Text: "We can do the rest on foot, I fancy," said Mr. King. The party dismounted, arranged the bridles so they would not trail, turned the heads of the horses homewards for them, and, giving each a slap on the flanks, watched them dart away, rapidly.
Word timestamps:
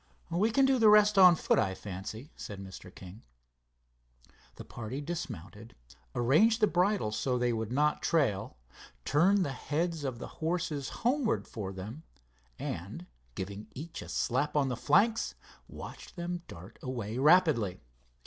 "We 0.31 0.49
can 0.49 0.65
do 0.65 0.79
the 0.79 0.89
rest 0.89 1.19
on 1.19 1.35
foot, 1.35 1.59
I 1.59 1.75
fancy," 1.75 2.31
said 2.35 2.59
Mr. 2.59 2.89
King. 2.95 3.21
The 4.55 4.65
party 4.65 4.99
dismounted, 4.99 5.75
arranged 6.15 6.59
the 6.59 6.65
bridles 6.65 7.15
so 7.15 7.37
they 7.37 7.53
would 7.53 7.71
not 7.71 8.01
trail, 8.01 8.57
turned 9.05 9.45
the 9.45 9.51
heads 9.51 10.03
of 10.03 10.17
the 10.17 10.25
horses 10.41 10.89
homewards 11.05 11.47
for 11.51 11.71
them, 11.71 12.01
and, 12.57 13.05
giving 13.35 13.67
each 13.75 14.01
a 14.01 14.09
slap 14.09 14.55
on 14.55 14.69
the 14.69 14.75
flanks, 14.75 15.35
watched 15.67 16.15
them 16.15 16.41
dart 16.47 16.79
away, 16.81 17.19
rapidly. 17.19 17.79